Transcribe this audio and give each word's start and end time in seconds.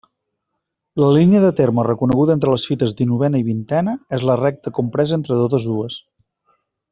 La 1.01 1.09
línia 1.17 1.41
de 1.43 1.51
terme 1.59 1.83
reconeguda 1.87 2.33
entre 2.37 2.53
les 2.55 2.65
fites 2.69 2.95
dinovena 3.01 3.43
i 3.43 3.47
vintena 3.53 3.93
és 4.19 4.25
la 4.31 4.39
recta 4.43 4.75
compresa 4.79 5.19
entre 5.21 5.39
totes 5.43 5.69
dues. 5.73 6.01